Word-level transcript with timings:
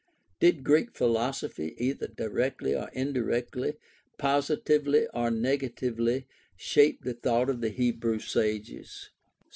Did 0.39 0.63
Greek 0.63 0.95
philosophy 0.95 1.75
either 1.77 2.07
directly 2.07 2.73
or 2.73 2.89
indirectly, 2.93 3.75
positively 4.17 5.05
or 5.13 5.29
negatively, 5.29 6.25
shape 6.57 7.03
the 7.03 7.13
thought 7.13 7.51
of 7.51 7.61
the 7.61 7.69
Hebrew 7.69 8.17
sages 8.17 9.11